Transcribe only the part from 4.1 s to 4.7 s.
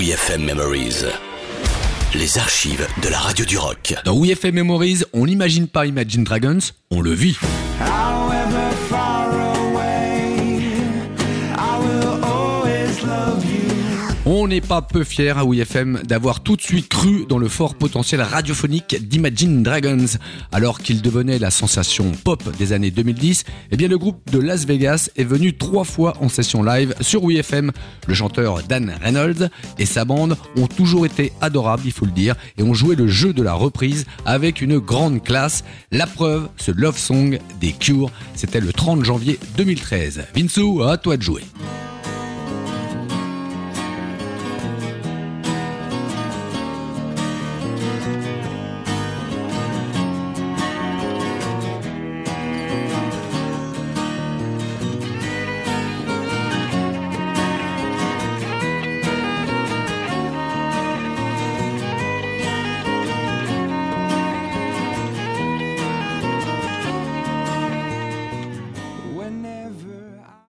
WeFM